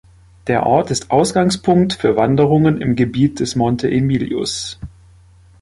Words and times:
Der 0.47 0.65
Ort 0.65 0.89
ist 0.89 1.11
Ausgangspunkt 1.11 1.93
für 1.93 2.15
Wanderungen 2.17 2.81
im 2.81 2.95
Gebiet 2.95 3.39
des 3.39 3.55
Monte 3.55 3.87
Emilius. 3.91 4.79